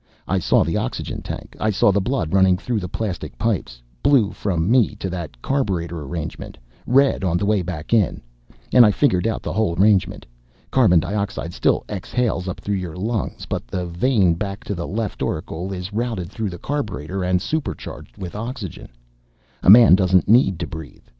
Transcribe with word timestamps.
"I 0.27 0.39
saw 0.39 0.63
the 0.63 0.77
oxygen 0.77 1.21
tank, 1.21 1.55
I 1.59 1.69
saw 1.69 1.91
the 1.91 2.01
blood 2.01 2.33
running 2.33 2.57
through 2.57 2.79
the 2.79 2.89
plastic 2.89 3.37
pipes 3.37 3.83
blue 4.01 4.31
from 4.31 4.67
me 4.67 4.95
to 4.95 5.11
that 5.11 5.39
carburetor 5.43 6.01
arrangement, 6.01 6.57
red 6.87 7.23
on 7.23 7.37
the 7.37 7.45
way 7.45 7.61
back 7.61 7.93
in 7.93 8.19
and 8.73 8.83
I 8.83 8.89
figured 8.89 9.27
out 9.27 9.43
the 9.43 9.53
whole 9.53 9.77
arrangement. 9.79 10.25
Carbon 10.71 10.99
dioxide 10.99 11.53
still 11.53 11.85
exhales 11.87 12.47
up 12.47 12.59
through 12.61 12.77
your 12.77 12.95
lungs, 12.97 13.45
but 13.45 13.67
the 13.67 13.85
vein 13.85 14.33
back 14.33 14.63
to 14.63 14.73
the 14.73 14.87
left 14.87 15.21
auricle 15.21 15.71
is 15.71 15.93
routed 15.93 16.31
through 16.31 16.49
the 16.49 16.57
carburetor 16.57 17.23
and 17.23 17.39
supercharged 17.39 18.17
with 18.17 18.33
oxygen. 18.35 18.89
A 19.61 19.69
man 19.69 19.93
doesn't 19.93 20.27
need 20.27 20.57
to 20.61 20.65
breathe. 20.65 21.03